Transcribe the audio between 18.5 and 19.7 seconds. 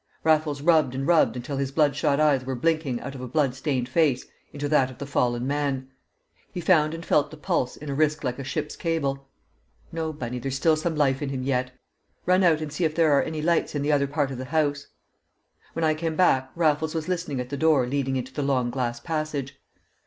glass passage.